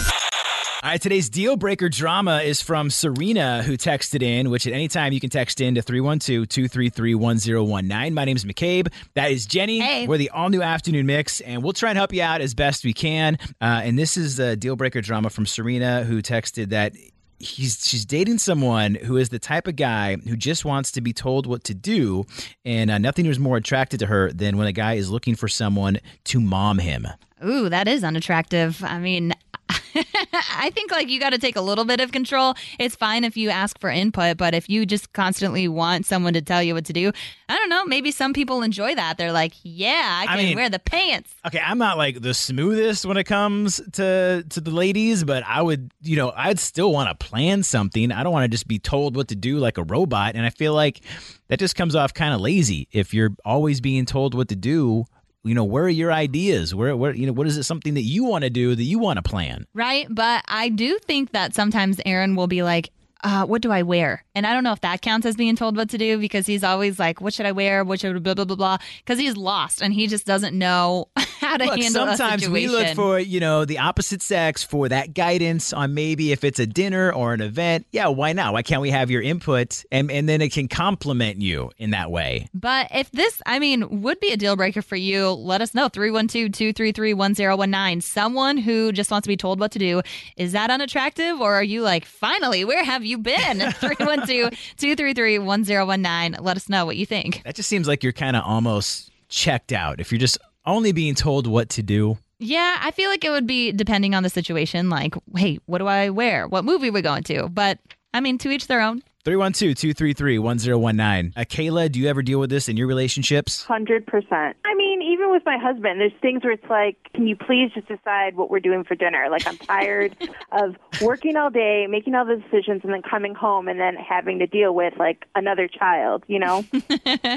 All 0.82 0.90
right, 0.90 1.02
today's 1.02 1.30
deal 1.30 1.58
breaker 1.58 1.90
drama 1.90 2.38
is 2.38 2.62
from 2.62 2.90
Serena, 2.90 3.62
who 3.64 3.74
texted 3.76 4.24
in, 4.24 4.50
which 4.50 4.66
at 4.66 4.72
any 4.72 4.88
time 4.88 5.12
you 5.12 5.20
can 5.20 5.30
text 5.30 5.60
in 5.60 5.76
to 5.76 5.82
312 5.82 6.48
233 6.48 7.16
1019. 7.16 8.14
My 8.14 8.24
name 8.24 8.38
is 8.38 8.46
McCabe. 8.46 8.88
That 9.14 9.30
is 9.30 9.46
Jenny. 9.46 9.82
Hey. 9.82 10.08
We're 10.08 10.18
the 10.18 10.30
all 10.30 10.48
new 10.48 10.62
afternoon 10.62 11.06
mix, 11.06 11.42
and 11.42 11.64
we'll 11.64 11.74
try 11.74 11.90
and 11.90 11.98
help 11.98 12.14
you 12.14 12.22
out 12.22 12.40
as 12.40 12.54
best 12.54 12.86
we 12.86 12.94
can. 12.94 13.38
Uh, 13.60 13.82
and 13.84 14.00
this 14.00 14.16
is 14.16 14.40
a 14.40 14.56
deal 14.56 14.78
breaker 14.78 15.02
drama 15.02 15.30
from 15.30 15.46
Serena, 15.46 16.06
who 16.06 16.22
texted 16.22 16.70
that. 16.70 16.94
He's 17.42 17.86
she's 17.86 18.06
dating 18.06 18.40
someone 18.40 18.96
who 18.96 19.16
is 19.16 19.30
the 19.30 19.40
type 19.40 19.68
of 19.68 19.78
guy 19.78 20.18
who 20.18 20.36
just 20.36 20.66
wants 20.66 20.92
to 20.92 21.02
be 21.02 21.14
told 21.14 21.46
what 21.46 21.64
to 21.66 21.74
do, 21.74 22.26
and 22.64 22.90
uh, 22.92 22.98
nothing 22.98 23.26
is 23.26 23.40
more 23.40 23.56
attracted 23.56 24.00
to 24.00 24.06
her 24.08 24.32
than 24.32 24.58
when 24.58 24.68
a 24.68 24.74
guy 24.74 24.94
is 24.94 25.10
looking 25.10 25.36
for 25.36 25.48
someone 25.48 26.00
to 26.26 26.40
mom 26.42 26.80
him. 26.80 27.08
Ooh, 27.46 27.70
that 27.70 27.88
is 27.88 28.04
unattractive. 28.04 28.84
I 28.84 29.00
mean, 29.00 29.34
I 30.56 30.70
think 30.72 30.92
like 30.92 31.10
you 31.10 31.20
got 31.20 31.32
to 31.32 31.38
take 31.38 31.56
a 31.56 31.62
little 31.62 31.86
bit 31.86 32.00
of 32.00 32.12
control. 32.12 32.54
It's 32.80 32.96
fine 32.96 33.24
if 33.24 33.36
you 33.38 33.50
ask 33.50 33.80
for 33.80 33.90
input, 33.90 34.38
but 34.38 34.54
if 34.54 34.70
you 34.70 34.86
just 34.86 35.14
constantly 35.14 35.68
want 35.68 36.06
someone 36.06 36.34
to 36.34 36.42
tell 36.42 36.62
you 36.62 36.74
what 36.74 36.86
to 36.86 36.94
do, 36.94 37.12
I 37.48 37.56
don't 37.56 37.70
know. 37.70 37.86
Maybe 37.86 38.12
some 38.12 38.34
people 38.34 38.62
enjoy 38.62 38.96
that. 38.96 39.18
They're 39.18 39.32
like, 39.32 39.54
yeah, 39.64 40.24
I 40.28 40.34
I 40.34 40.36
can 40.38 40.46
mean- 40.46 40.56
wear 40.56 40.70
the 40.70 40.80
pants. 40.80 41.34
Okay, 41.48 41.60
I'm 41.60 41.78
not 41.78 41.98
like 41.98 42.22
the 42.22 42.34
smoothest 42.34 43.06
when 43.06 43.18
it 43.18 43.24
comes 43.26 43.82
to 43.94 44.46
to 44.50 44.62
the 44.62 44.72
ladies, 44.72 45.24
but 45.24 45.44
I 45.48 45.62
would, 45.62 45.92
you 46.02 46.16
know, 46.16 46.32
I'd 46.36 46.60
still 46.60 46.92
want 46.92 47.10
to 47.20 47.26
plan 47.28 47.64
something. 47.64 48.12
I 48.12 48.24
don't 48.24 48.34
want 48.34 48.44
to 48.44 48.50
just 48.50 48.68
be 48.68 48.80
told 48.80 49.16
what 49.16 49.30
to 49.30 49.36
do 49.36 49.58
like 49.58 49.78
a 49.78 49.84
robot, 49.84 50.36
and 50.36 50.46
I 50.46 50.50
feel 50.50 50.74
like 50.74 51.02
that 51.48 51.60
just 51.60 51.76
comes 51.76 51.96
off 51.96 52.14
kind 52.14 52.34
of 52.34 52.42
lazy 52.42 52.88
if 52.92 53.14
you're 53.14 53.32
always 53.44 53.82
being 53.82 54.06
told 54.06 54.36
what 54.36 54.50
to 54.50 54.56
do. 54.56 55.06
You 55.44 55.56
know, 55.56 55.64
where 55.64 55.86
are 55.86 55.90
your 55.90 56.12
ideas? 56.12 56.76
Where, 56.76 56.96
where, 56.98 57.16
you 57.16 57.26
know, 57.26 57.32
what 57.32 57.48
is 57.48 57.58
it 57.58 57.64
something 57.64 57.94
that 57.94 58.04
you 58.04 58.26
want 58.26 58.44
to 58.44 58.50
do 58.50 58.76
that 58.76 58.84
you 58.84 59.00
want 59.00 59.18
to 59.18 59.24
plan? 59.24 59.66
Right. 59.74 60.06
But 60.10 60.44
I 60.48 60.70
do 60.70 61.00
think 61.00 61.32
that 61.32 61.56
sometimes 61.56 62.02
Aaron 62.06 62.36
will 62.36 62.48
be 62.48 62.62
like, 62.62 62.92
uh, 63.24 63.46
what 63.46 63.62
do 63.62 63.72
I 63.72 63.84
wear? 63.84 64.24
And 64.34 64.46
I 64.48 64.54
don't 64.54 64.64
know 64.64 64.72
if 64.72 64.82
that 64.82 65.02
counts 65.02 65.26
as 65.26 65.36
being 65.36 65.56
told 65.56 65.76
what 65.76 65.90
to 65.90 65.98
do 65.98 66.18
because 66.18 66.46
he's 66.46 66.64
always 66.64 67.00
like, 67.00 67.20
what 67.20 67.34
should 67.34 67.46
I 67.46 67.52
wear? 67.52 67.84
What 67.84 68.00
should 68.00 68.22
blah, 68.24 68.34
blah, 68.34 68.46
blah, 68.46 68.56
blah. 68.56 68.78
Because 69.00 69.20
he's 69.20 69.36
lost 69.36 69.82
and 69.82 69.94
he 69.94 70.08
just 70.08 70.26
doesn't 70.26 70.58
know 70.58 71.10
how 71.50 71.58
to 71.58 71.66
Look, 71.66 71.80
handle 71.80 72.16
sometimes 72.16 72.48
we 72.48 72.68
look 72.68 72.96
for, 72.96 73.20
you 73.20 73.40
know, 73.40 73.66
the 73.66 73.80
opposite 73.80 74.22
sex 74.22 74.64
for 74.64 74.88
that 74.90 75.14
guidance 75.14 75.74
on 75.74 75.94
maybe 75.94 76.32
if 76.32 76.44
it's 76.44 76.60
a 76.60 76.68
dinner 76.68 77.12
or 77.12 77.34
an 77.34 77.42
event. 77.42 77.88
Yeah, 77.92 78.08
why 78.08 78.34
not? 78.34 78.54
Why 78.54 78.62
can't 78.62 78.82
we 78.82 78.92
have 78.92 79.10
your 79.10 79.22
input 79.22 79.84
and 79.92 80.12
and 80.12 80.30
then 80.30 80.42
it 80.42 80.52
can 80.52 80.68
complement 80.68 81.42
you 81.42 81.72
in 81.78 81.90
that 81.92 82.12
way? 82.12 82.48
But 82.54 82.88
if 82.92 83.12
this, 83.12 83.42
I 83.46 83.60
mean, 83.60 84.02
would 84.02 84.20
be 84.20 84.32
a 84.32 84.38
deal 84.38 84.56
breaker 84.56 84.82
for 84.82 84.96
you, 84.96 85.30
let 85.30 85.62
us 85.62 85.74
know. 85.74 85.90
312 85.90 86.52
233 86.52 87.14
1019. 87.14 88.02
Someone 88.02 88.58
who 88.58 88.92
just 88.92 89.10
wants 89.10 89.26
to 89.26 89.30
be 89.30 89.38
told 89.38 89.60
what 89.60 89.72
to 89.72 89.80
do. 89.80 90.02
Is 90.38 90.52
that 90.52 90.70
unattractive? 90.70 91.42
Or 91.42 91.56
are 91.56 91.64
you 91.64 91.82
like, 91.82 92.06
finally, 92.06 92.64
where 92.64 92.84
have 92.84 93.04
you 93.04 93.18
been? 93.18 93.60
312 93.72 94.52
233 94.78 95.40
1019. 95.40 96.44
Let 96.44 96.58
us 96.58 96.70
know 96.70 96.86
what 96.86 96.98
you 96.98 97.06
think. 97.06 97.42
That 97.44 97.56
just 97.56 97.70
seems 97.70 97.88
like 97.88 98.04
you're 98.04 98.14
kind 98.14 98.36
of 98.36 98.44
almost 98.46 99.12
checked 99.30 99.72
out 99.72 100.00
if 100.00 100.12
you're 100.12 100.20
just 100.20 100.38
only 100.70 100.92
being 100.92 101.16
told 101.16 101.48
what 101.48 101.70
to 101.70 101.84
do. 101.84 102.18
Yeah, 102.40 102.78
I 102.80 102.92
feel 102.92 103.10
like 103.10 103.26
it 103.26 103.30
would 103.32 103.48
be 103.48 103.72
depending 103.72 104.16
on 104.16 104.24
the 104.24 104.30
situation. 104.30 104.90
Like, 104.90 105.14
hey, 105.36 105.60
what 105.66 105.80
do 105.80 105.88
I 105.88 106.10
wear? 106.10 106.48
What 106.48 106.64
movie 106.64 106.90
we 106.90 107.02
going 107.02 107.24
to? 107.24 107.50
But 107.50 107.80
I 108.14 108.22
mean, 108.22 108.38
to 108.40 108.50
each 108.50 108.68
their 108.68 108.82
own. 108.82 109.04
312 109.26 109.76
233 109.76 110.40
1019. 110.40 111.34
Uh, 111.36 111.42
Kayla, 111.42 111.92
do 111.92 112.00
you 112.00 112.08
ever 112.08 112.22
deal 112.22 112.40
with 112.40 112.50
this 112.50 112.70
in 112.70 112.78
your 112.78 112.88
relationships? 112.88 113.64
Hundred 113.64 114.08
percent. 114.08 114.56
I 114.66 114.74
mean, 114.76 115.02
even 115.02 115.30
with 115.30 115.44
my 115.46 115.58
husband, 115.58 116.00
there's 116.00 116.14
things 116.22 116.44
where 116.44 116.54
it's 116.54 116.70
like, 116.70 116.96
can 117.14 117.28
you 117.28 117.36
please 117.36 117.72
just 117.74 117.88
decide 117.88 118.38
what 118.38 118.50
we're 118.50 118.62
doing 118.62 118.86
for 118.86 118.96
dinner? 118.96 119.28
Like, 119.30 119.46
I'm 119.46 119.58
tired 119.58 120.16
of 120.54 120.76
working 121.02 121.36
all 121.36 121.50
day, 121.50 121.86
making 121.90 122.16
all 122.16 122.26
the 122.26 122.38
decisions, 122.38 122.82
and 122.84 122.94
then 122.94 123.02
coming 123.02 123.36
home 123.36 123.68
and 123.68 123.80
then 123.80 123.96
having 123.96 124.40
to 124.40 124.48
deal 124.48 124.74
with 124.74 124.94
like 124.98 125.26
another 125.36 125.68
child. 125.68 126.24
You 126.28 126.40
know? 126.40 126.66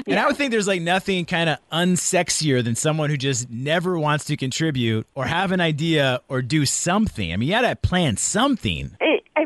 And 0.05 0.19
I 0.19 0.27
would 0.27 0.37
think 0.37 0.51
there's 0.51 0.67
like 0.67 0.81
nothing 0.81 1.25
kind 1.25 1.49
of 1.49 1.57
unsexier 1.71 2.63
than 2.63 2.75
someone 2.75 3.09
who 3.09 3.17
just 3.17 3.49
never 3.49 3.97
wants 3.97 4.25
to 4.25 4.37
contribute 4.37 5.07
or 5.15 5.25
have 5.25 5.51
an 5.51 5.61
idea 5.61 6.21
or 6.27 6.41
do 6.41 6.65
something. 6.65 7.31
I 7.31 7.37
mean, 7.37 7.47
you 7.47 7.55
got 7.55 7.61
to 7.61 7.75
plan 7.75 8.17
something. 8.17 8.95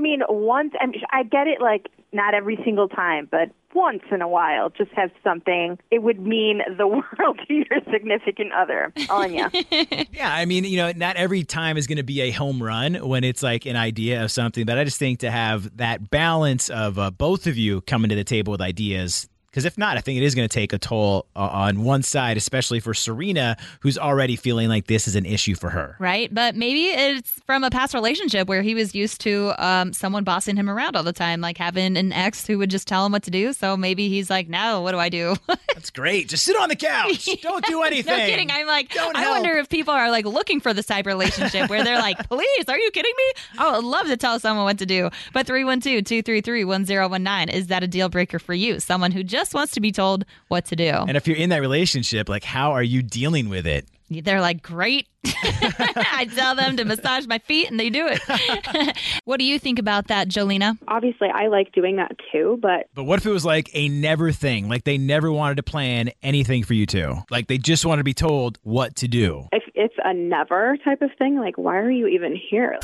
It, 0.08 0.22
I 0.28 0.34
mean, 0.34 0.46
once 0.46 0.74
I, 0.80 0.88
mean, 0.88 1.02
I 1.12 1.24
get 1.24 1.48
it. 1.48 1.62
Like, 1.62 1.90
not 2.14 2.34
every 2.34 2.58
single 2.64 2.88
time, 2.88 3.28
but 3.30 3.50
once 3.74 4.02
in 4.12 4.22
a 4.22 4.28
while, 4.28 4.70
just 4.70 4.92
have 4.94 5.12
something. 5.24 5.78
It 5.92 6.02
would 6.02 6.20
mean 6.20 6.62
the 6.78 6.88
world 7.20 7.40
to 7.48 7.54
your 7.54 7.80
significant 7.92 8.52
other. 8.54 8.94
I'm 9.10 9.34
you. 9.34 9.48
Yeah, 10.12 10.34
I 10.34 10.46
mean, 10.46 10.64
you 10.64 10.78
know, 10.78 10.92
not 10.96 11.16
every 11.16 11.44
time 11.44 11.78
is 11.78 11.86
going 11.86 11.98
to 11.98 12.04
be 12.04 12.22
a 12.22 12.32
home 12.32 12.62
run 12.62 12.96
when 12.96 13.24
it's 13.24 13.44
like 13.44 13.66
an 13.66 13.76
idea 13.76 14.24
of 14.24 14.32
something, 14.32 14.66
but 14.66 14.78
I 14.78 14.84
just 14.84 14.98
think 14.98 15.20
to 15.20 15.30
have 15.30 15.78
that 15.78 16.10
balance 16.10 16.70
of 16.70 16.98
uh, 16.98 17.12
both 17.12 17.46
of 17.46 17.58
you 17.58 17.82
coming 17.82 18.10
to 18.10 18.16
the 18.16 18.24
table 18.24 18.52
with 18.52 18.62
ideas. 18.62 19.28
Because 19.58 19.66
if 19.66 19.76
not, 19.76 19.98
I 19.98 20.02
think 20.02 20.20
it 20.20 20.24
is 20.24 20.36
going 20.36 20.48
to 20.48 20.54
take 20.54 20.72
a 20.72 20.78
toll 20.78 21.26
on 21.36 21.84
one 21.84 22.04
side, 22.04 22.38
especially 22.38 22.80
for 22.80 22.94
Serena, 22.94 23.58
who's 23.80 23.98
already 23.98 24.36
feeling 24.36 24.70
like 24.70 24.86
this 24.86 25.08
is 25.08 25.16
an 25.16 25.26
issue 25.26 25.56
for 25.56 25.72
her. 25.72 25.96
Right. 25.98 26.32
But 26.32 26.56
maybe 26.56 26.90
it's 26.90 27.32
from 27.48 27.64
a 27.64 27.72
past 27.72 27.96
relationship 27.96 28.48
where 28.48 28.62
he 28.62 28.76
was 28.76 28.94
used 28.94 29.20
to 29.22 29.56
um, 29.58 29.94
someone 29.94 30.24
bossing 30.24 30.58
him 30.58 30.70
around 30.70 30.96
all 30.96 31.02
the 31.02 31.12
time, 31.12 31.42
like 31.42 31.58
having 31.58 31.98
an 31.98 32.14
ex 32.14 32.46
who 32.46 32.60
would 32.60 32.70
just 32.70 32.88
tell 32.88 33.04
him 33.04 33.12
what 33.14 33.24
to 33.24 33.32
do. 33.32 33.52
So 33.52 33.76
maybe 33.76 34.10
he's 34.10 34.30
like, 34.30 34.48
no, 34.48 34.82
what 34.82 34.92
do 34.92 35.00
I 35.00 35.10
do? 35.10 35.36
That's 35.74 35.90
great. 35.90 36.30
Just 36.30 36.44
sit 36.44 36.56
on 36.56 36.70
the 36.70 36.76
couch. 36.76 37.28
Don't 37.42 37.66
do 37.66 37.82
anything. 37.82 38.16
no 38.16 38.26
kidding. 38.28 38.52
I'm 38.52 38.68
like, 38.68 38.92
Don't 38.94 39.16
I 39.16 39.22
help. 39.22 39.38
wonder 39.38 39.58
if 39.58 39.70
people 39.70 39.96
are 39.96 40.12
like 40.12 40.26
looking 40.26 40.60
for 40.60 40.72
this 40.72 40.86
type 40.86 41.08
of 41.08 41.08
relationship 41.08 41.68
where 41.68 41.84
they're 41.84 41.98
like, 41.98 42.18
please, 42.30 42.66
are 42.68 42.78
you 42.78 42.92
kidding 42.92 43.14
me? 43.18 43.42
I 43.58 43.72
would 43.72 43.84
love 43.84 44.06
to 44.06 44.18
tell 44.18 44.40
someone 44.40 44.66
what 44.66 44.78
to 44.78 44.86
do. 44.86 45.10
But 45.34 45.48
312 45.48 46.04
233 46.04 46.64
1019, 46.64 47.50
is 47.50 47.68
that 47.68 47.82
a 47.82 47.88
deal 47.88 48.08
breaker 48.08 48.38
for 48.38 48.54
you? 48.54 48.80
Someone 48.80 49.12
who 49.12 49.24
just 49.24 49.47
wants 49.54 49.74
to 49.74 49.82
be 49.82 49.92
told 49.92 50.26
what 50.48 50.66
to 50.66 50.76
do. 50.76 50.90
And 50.90 51.18
if 51.18 51.28
you're 51.28 51.38
in 51.38 51.50
that 51.50 51.62
relationship, 51.62 52.30
like, 52.30 52.44
how 52.44 52.72
are 52.72 52.84
you 52.84 53.02
dealing 53.02 53.50
with 53.50 53.68
it? 53.68 53.88
They're 54.10 54.40
like, 54.40 54.62
great. 54.62 55.08
I 55.26 56.30
tell 56.34 56.56
them 56.56 56.78
to 56.78 56.86
massage 56.86 57.28
my 57.28 57.40
feet 57.40 57.70
and 57.70 57.78
they 57.78 57.90
do 57.90 58.08
it. 58.10 58.98
what 59.26 59.38
do 59.38 59.44
you 59.44 59.60
think 59.60 59.80
about 59.80 60.08
that, 60.08 60.30
Jolena? 60.30 60.78
Obviously, 60.88 61.28
I 61.30 61.48
like 61.48 61.74
doing 61.74 61.98
that 61.98 62.16
too, 62.32 62.58
but 62.62 62.88
But 62.94 63.04
what 63.04 63.20
if 63.20 63.26
it 63.26 63.32
was 63.32 63.44
like 63.44 63.70
a 63.74 63.90
never 63.90 64.32
thing? 64.32 64.70
Like 64.70 64.86
they 64.86 64.98
never 64.98 65.30
wanted 65.30 65.56
to 65.56 65.64
plan 65.64 66.12
anything 66.24 66.64
for 66.64 66.74
you 66.74 66.86
two. 66.86 67.16
Like 67.30 67.48
they 67.48 67.58
just 67.58 67.86
wanted 67.86 68.00
to 68.00 68.06
be 68.06 68.14
told 68.14 68.60
what 68.64 68.96
to 68.98 69.10
do. 69.10 69.50
if 69.52 69.64
it's 69.76 69.96
a 70.06 70.14
never 70.14 70.78
type 70.86 71.02
of 71.02 71.10
thing, 71.18 71.38
like, 71.38 71.58
why 71.58 71.76
are 71.76 71.92
you 71.92 72.08
even 72.08 72.34
here? 72.50 72.80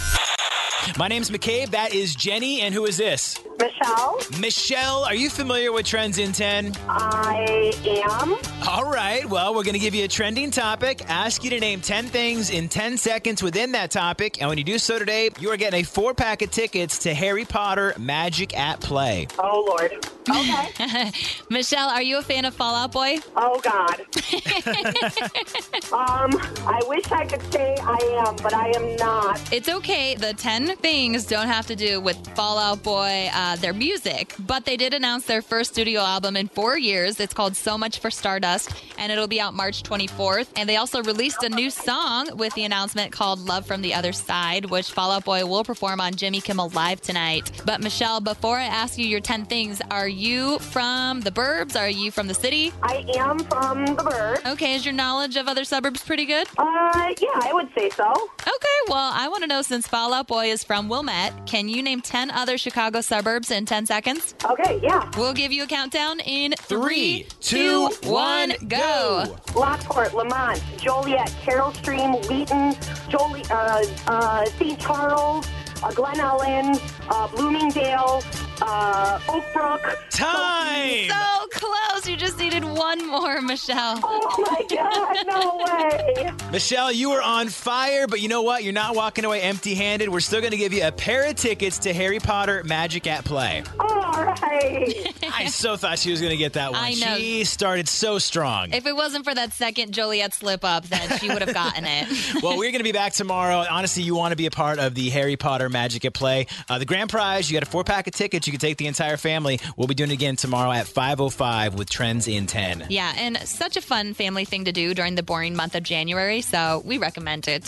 My 0.97 1.07
name's 1.07 1.29
McCabe. 1.29 1.69
That 1.71 1.93
is 1.93 2.13
Jenny. 2.15 2.61
And 2.61 2.73
who 2.73 2.85
is 2.85 2.97
this? 2.97 3.39
Michelle, 3.59 4.19
Michelle, 4.39 5.03
are 5.05 5.15
you 5.15 5.29
familiar 5.29 5.71
with 5.71 5.85
Trends 5.85 6.17
in 6.17 6.31
10? 6.33 6.73
I 6.89 7.71
am. 7.85 8.35
All 8.67 8.89
right. 8.91 9.25
Well, 9.29 9.53
we're 9.55 9.63
going 9.63 9.73
to 9.73 9.79
give 9.79 9.95
you 9.95 10.03
a 10.05 10.07
trending 10.07 10.51
topic, 10.51 11.03
ask 11.07 11.43
you 11.43 11.49
to 11.51 11.59
name 11.59 11.79
10 11.79 12.07
things 12.07 12.49
in 12.49 12.67
10 12.67 12.97
seconds 12.97 13.41
within 13.43 13.71
that 13.73 13.91
topic. 13.91 14.41
And 14.41 14.49
when 14.49 14.57
you 14.57 14.63
do 14.63 14.77
so 14.77 14.99
today, 14.99 15.29
you 15.39 15.49
are 15.51 15.57
getting 15.57 15.81
a 15.81 15.83
four 15.83 16.13
pack 16.13 16.41
of 16.41 16.51
tickets 16.51 16.97
to 16.99 17.13
Harry 17.13 17.45
Potter 17.45 17.93
Magic 17.97 18.57
at 18.57 18.79
Play. 18.81 19.27
Oh 19.39 19.65
Lord. 19.67 20.05
Okay. 20.29 21.11
Michelle, 21.49 21.89
are 21.89 22.01
you 22.01 22.17
a 22.17 22.21
fan 22.21 22.45
of 22.45 22.53
Fall 22.53 22.75
Out 22.75 22.91
Boy? 22.91 23.17
oh 23.35 23.59
God. 23.61 23.99
um, 25.93 26.31
I 26.65 26.81
wish 26.87 27.11
I 27.11 27.25
could 27.25 27.53
say 27.53 27.75
I 27.81 28.25
am, 28.25 28.35
but 28.37 28.53
I 28.53 28.69
am 28.75 28.95
not. 28.95 29.53
It's 29.53 29.69
okay. 29.69 30.15
The 30.15 30.33
10 30.33 30.72
things 30.75 31.25
don't 31.25 31.47
have 31.47 31.67
to 31.67 31.75
do 31.75 31.99
with 31.99 32.17
Fall 32.35 32.57
Out 32.57 32.83
Boy, 32.83 33.29
uh, 33.33 33.55
their 33.57 33.73
music, 33.73 34.35
but 34.39 34.65
they 34.65 34.77
did 34.77 34.93
announce 34.93 35.25
their 35.25 35.41
first 35.41 35.73
studio 35.73 36.01
album 36.01 36.35
in 36.35 36.47
four 36.47 36.77
years. 36.77 37.19
It's 37.19 37.33
called 37.33 37.55
So 37.55 37.77
Much 37.77 37.99
for 37.99 38.09
Stardust, 38.11 38.71
and 38.97 39.11
it'll 39.11 39.27
be 39.27 39.39
out 39.39 39.53
March 39.53 39.83
24th. 39.83 40.47
And 40.55 40.67
they 40.67 40.77
also 40.77 41.03
released 41.03 41.43
a 41.43 41.49
new 41.49 41.69
song 41.69 42.29
with 42.35 42.53
the 42.55 42.63
announcement 42.63 43.11
called 43.11 43.39
Love 43.39 43.65
from 43.65 43.81
the 43.81 43.93
Other 43.93 44.13
Side, 44.13 44.65
which 44.65 44.91
Fall 44.91 45.11
Out 45.11 45.25
Boy 45.25 45.45
will 45.45 45.63
perform 45.63 45.99
on 46.01 46.13
Jimmy 46.13 46.41
Kimmel 46.41 46.69
Live 46.69 47.01
tonight. 47.01 47.51
But 47.65 47.81
Michelle, 47.81 48.19
before 48.19 48.57
I 48.57 48.65
ask 48.65 48.97
you 48.97 49.05
your 49.05 49.19
10 49.19 49.45
things, 49.45 49.81
are 49.91 50.07
you 50.07 50.59
from 50.59 51.21
the 51.21 51.31
burbs? 51.31 51.79
Are 51.79 51.89
you 51.89 52.11
from 52.11 52.27
the 52.27 52.33
city? 52.33 52.71
I 52.81 53.05
am 53.17 53.39
from 53.39 53.85
the 53.85 54.03
bird. 54.03 54.39
Okay, 54.45 54.75
is 54.75 54.85
your 54.85 54.93
knowledge 54.93 55.35
of 55.35 55.47
other 55.47 55.63
suburbs 55.63 56.03
pretty 56.03 56.25
good? 56.25 56.47
Uh, 56.57 57.13
yeah, 57.21 57.29
I 57.41 57.51
would 57.53 57.69
say 57.77 57.89
so. 57.89 58.11
Okay, 58.41 58.79
well, 58.87 59.11
I 59.13 59.27
want 59.29 59.43
to 59.43 59.47
know 59.47 59.61
since 59.61 59.87
Fall 59.87 60.13
Out 60.13 60.27
Boy 60.27 60.47
is 60.47 60.62
from 60.63 60.89
Wilmette, 60.89 61.46
can 61.46 61.67
you 61.70 61.84
name 61.84 62.01
10 62.01 62.32
other 62.32 62.58
Chicago 62.58 63.01
suburbs 63.01 63.51
in 63.51 63.65
10 63.65 63.86
seconds? 63.86 64.36
Okay, 64.43 64.79
yeah. 64.82 65.10
We'll 65.17 65.34
give 65.34 65.51
you 65.51 65.63
a 65.63 65.67
countdown 65.67 66.20
in 66.22 66.53
Three, 66.60 67.27
two, 67.39 67.89
two, 68.01 68.10
one, 68.10 68.50
one, 68.50 68.67
go. 68.67 69.36
Lockport, 69.55 70.13
Lemont, 70.13 70.62
Joliet, 70.77 71.34
Carol 71.41 71.74
Stream, 71.74 72.13
Wheaton, 72.29 72.75
Jolie, 73.10 73.43
uh, 73.51 73.84
uh, 74.08 74.46
St. 74.46 74.79
Charles, 74.79 75.46
uh, 75.84 75.91
Glen 75.91 76.15
Ellyn, 76.15 77.02
uh, 77.10 77.27
Bloomingdale, 77.27 78.24
uh, 78.62 79.19
Oak 79.29 79.43
Brook. 79.53 79.98
Time! 80.10 81.10
So 81.10 81.48
close. 81.51 82.07
You 82.07 82.15
just 82.17 82.38
needed 82.39 82.63
one 82.63 83.07
more, 83.07 83.41
Michelle. 83.41 84.00
Oh 84.03 84.45
my 84.50 84.75
God, 84.75 85.25
no 85.27 86.24
way. 86.43 86.51
Michelle, 86.51 86.91
you 86.91 87.10
were 87.12 87.22
on 87.22 87.50
fire, 87.50 88.07
but 88.07 88.22
you 88.22 88.27
know 88.27 88.41
what? 88.41 88.63
You're 88.63 88.74
not 88.74 88.95
walking 88.95 89.25
away 89.25 89.41
empty 89.41 89.75
handed. 89.75 90.10
We're 90.10 90.19
still 90.19 90.41
going 90.41 90.51
to 90.51 90.57
give 90.57 90.74
you 90.74 90.86
a 90.86 90.91
pair 90.91 91.27
of 91.29 91.36
tickets 91.36 91.79
to 91.79 91.93
Harry 91.93 92.19
Potter 92.19 92.63
Magic 92.63 93.07
at 93.07 93.25
Play. 93.25 93.63
All 93.79 94.24
right. 94.24 95.13
I 95.33 95.48
so 95.48 95.75
thought 95.75 95.98
she 95.98 96.12
was 96.12 96.19
going 96.22 96.31
to 96.31 96.38
get 96.38 96.53
that 96.53 96.72
one. 96.72 96.79
I 96.81 96.93
know. 96.93 97.17
She 97.17 97.43
started 97.43 97.88
so 97.88 98.19
strong. 98.19 98.72
If 98.74 98.86
it 98.86 98.95
wasn't 98.95 99.25
for 99.25 99.33
that 99.33 99.53
second 99.53 99.93
Joliet 99.93 100.33
slip 100.33 100.63
up, 100.63 100.86
then 100.86 101.17
she 101.19 101.29
would 101.29 101.41
have 101.41 101.53
gotten 101.53 101.86
it. 101.86 102.07
well, 102.43 102.57
we're 102.57 102.72
going 102.72 102.79
to 102.79 102.83
be 102.83 102.91
back 102.91 103.13
tomorrow. 103.13 103.65
Honestly, 103.69 104.03
you 104.03 104.15
want 104.15 104.31
to 104.31 104.36
be 104.36 104.45
a 104.45 104.51
part 104.51 104.77
of 104.79 104.93
the 104.93 105.10
Harry 105.10 105.36
Potter 105.36 105.69
Magic 105.69 106.05
at 106.05 106.13
Play. 106.13 106.45
Uh, 106.69 106.77
the 106.77 106.86
grand 106.93 107.09
prize, 107.09 107.50
you 107.50 107.55
got 107.59 107.67
a 107.67 107.71
four 107.71 107.83
pack 107.83 108.05
of 108.05 108.13
tickets. 108.13 108.45
You 108.45 108.51
can 108.51 108.59
take 108.59 108.77
the 108.77 108.85
entire 108.85 109.17
family. 109.17 109.59
We'll 109.75 109.88
be 109.88 109.95
doing 109.95 110.12
it 110.12 110.13
again 110.13 110.35
tomorrow 110.35 110.71
at 110.71 110.85
5.05 110.85 111.75
with 111.75 111.89
Trends 111.89 112.27
in 112.27 112.45
10. 112.45 112.85
yeah, 112.89 113.13
and 113.17 113.35
such 113.39 113.77
a 113.77 113.81
fun 113.81 114.13
family 114.13 114.45
thing 114.45 114.65
to 114.65 114.71
do 114.71 114.93
during 114.93 115.15
the 115.15 115.23
boring 115.23 115.55
month 115.55 115.73
of 115.73 115.81
January, 115.81 116.41
so 116.41 116.83
we 116.85 117.00
recommend 117.00 117.47
it. 117.47 117.67